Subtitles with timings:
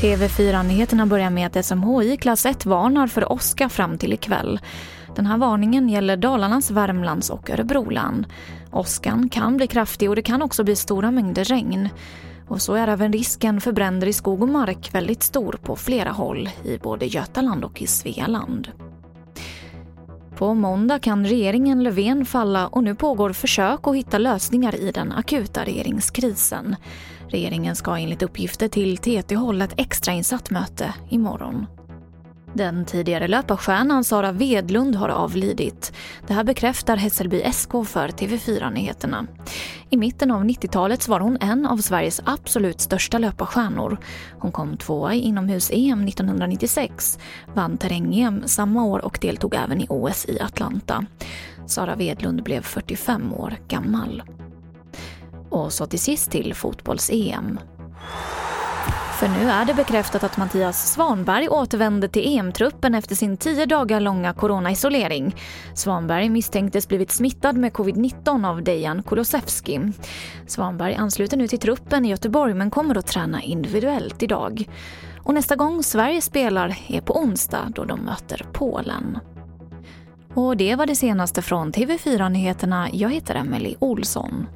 [0.00, 4.60] TV4-nyheterna börjar med att SMHI klass 1 varnar för åska fram till ikväll.
[5.16, 8.26] Den här varningen gäller Dalarnas, Värmlands och Örebro län.
[8.72, 11.88] Åskan kan bli kraftig och det kan också bli stora mängder regn.
[12.48, 16.10] Och så är även risken för bränder i skog och mark väldigt stor på flera
[16.10, 18.68] håll i både Götaland och i Svealand.
[20.40, 25.12] På måndag kan regeringen Löfven falla och nu pågår försök att hitta lösningar i den
[25.12, 26.76] akuta regeringskrisen.
[27.28, 31.66] Regeringen ska enligt uppgifter till TT hålla ett extrainsatt möte imorgon.
[32.54, 35.92] Den tidigare löparstjärnan Sara Vedlund har avlidit.
[36.26, 39.26] Det här bekräftar Hässelby SK för TV4 Nyheterna.
[39.92, 43.98] I mitten av 90-talet var hon en av Sveriges absolut största löparstjärnor.
[44.38, 47.18] Hon kom tvåa i inomhus-EM 1996,
[47.54, 51.04] vann terräng-EM samma år och deltog även i OS i Atlanta.
[51.66, 54.22] Sara Wedlund blev 45 år gammal.
[55.48, 57.58] Och så till sist till fotbolls-EM.
[59.20, 64.00] För nu är det bekräftat att Mattias Svanberg återvände till EM-truppen efter sin tio dagar
[64.00, 65.36] långa coronaisolering.
[65.74, 69.80] Svanberg misstänktes blivit smittad med covid-19 av Dejan Kulusevski.
[70.46, 74.64] Svanberg ansluter nu till truppen i Göteborg men kommer att träna individuellt idag.
[75.22, 79.18] Och nästa gång Sverige spelar är på onsdag då de möter Polen.
[80.34, 82.88] Och det var det senaste från TV4 Nyheterna.
[82.92, 84.46] Jag heter Emily Olsson.